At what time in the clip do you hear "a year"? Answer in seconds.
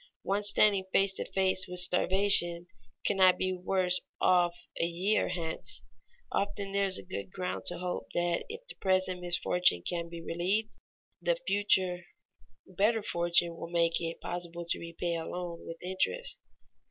4.79-5.27